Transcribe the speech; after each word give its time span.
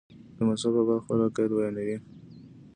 د 0.37 0.37
مذهب 0.47 0.71
په 0.75 0.81
باب 0.87 0.99
خپل 1.03 1.19
عقاید 1.25 1.51
بیانوي. 1.57 1.97